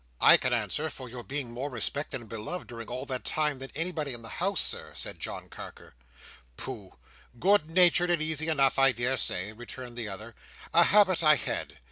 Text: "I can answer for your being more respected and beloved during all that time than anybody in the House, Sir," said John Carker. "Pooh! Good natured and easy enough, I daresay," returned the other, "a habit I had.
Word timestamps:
"I 0.19 0.35
can 0.37 0.51
answer 0.51 0.89
for 0.89 1.07
your 1.07 1.21
being 1.21 1.51
more 1.51 1.69
respected 1.69 2.21
and 2.21 2.27
beloved 2.27 2.67
during 2.67 2.87
all 2.87 3.05
that 3.05 3.23
time 3.23 3.59
than 3.59 3.69
anybody 3.75 4.15
in 4.15 4.23
the 4.23 4.29
House, 4.29 4.59
Sir," 4.61 4.93
said 4.95 5.19
John 5.19 5.47
Carker. 5.47 5.93
"Pooh! 6.57 6.95
Good 7.39 7.69
natured 7.69 8.09
and 8.09 8.19
easy 8.19 8.47
enough, 8.47 8.79
I 8.79 8.93
daresay," 8.93 9.51
returned 9.51 9.95
the 9.95 10.09
other, 10.09 10.33
"a 10.73 10.85
habit 10.85 11.21
I 11.23 11.35
had. 11.35 11.77